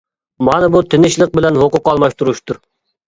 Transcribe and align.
مانا 0.47 0.69
بۇ 0.75 0.81
تىنچلىق 0.93 1.35
بىلەن 1.35 1.61
ھوقۇق 1.65 1.93
ئالماشتۇرۇشتۇر. 1.93 2.61